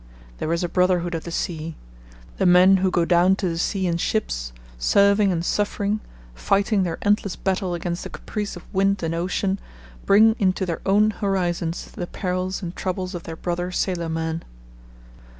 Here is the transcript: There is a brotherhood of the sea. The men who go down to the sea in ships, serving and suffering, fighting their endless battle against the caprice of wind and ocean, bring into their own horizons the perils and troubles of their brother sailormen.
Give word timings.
There 0.39 0.51
is 0.51 0.63
a 0.63 0.67
brotherhood 0.67 1.13
of 1.13 1.25
the 1.25 1.31
sea. 1.31 1.75
The 2.37 2.47
men 2.47 2.77
who 2.77 2.89
go 2.89 3.05
down 3.05 3.35
to 3.35 3.47
the 3.49 3.59
sea 3.59 3.85
in 3.85 3.97
ships, 3.97 4.51
serving 4.79 5.31
and 5.31 5.45
suffering, 5.45 5.99
fighting 6.33 6.81
their 6.81 6.97
endless 7.03 7.35
battle 7.35 7.75
against 7.75 8.03
the 8.03 8.09
caprice 8.09 8.55
of 8.55 8.63
wind 8.73 9.03
and 9.03 9.13
ocean, 9.13 9.59
bring 10.07 10.35
into 10.39 10.65
their 10.65 10.81
own 10.87 11.11
horizons 11.11 11.91
the 11.91 12.07
perils 12.07 12.63
and 12.63 12.75
troubles 12.75 13.13
of 13.13 13.21
their 13.29 13.35
brother 13.35 13.69
sailormen. 13.69 14.41